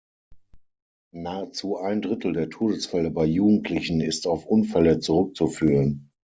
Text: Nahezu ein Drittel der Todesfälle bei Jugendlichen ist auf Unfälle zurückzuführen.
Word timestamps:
Nahezu 1.13 1.77
ein 1.77 2.01
Drittel 2.01 2.33
der 2.33 2.49
Todesfälle 2.49 3.11
bei 3.11 3.25
Jugendlichen 3.25 4.01
ist 4.01 4.25
auf 4.25 4.47
Unfälle 4.47 4.97
zurückzuführen. 4.97 6.09